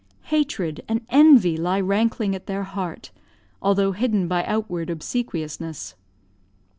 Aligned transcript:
Hatred 0.33 0.81
and 0.87 1.05
envy 1.11 1.55
lie 1.57 1.79
rankling 1.79 2.33
at 2.33 2.47
their 2.47 2.63
heart, 2.63 3.11
although 3.61 3.91
hidden 3.91 4.27
by 4.27 4.43
outward 4.45 4.89
obsequiousness. 4.89 5.93